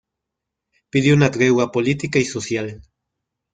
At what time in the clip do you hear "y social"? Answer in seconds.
2.17-2.81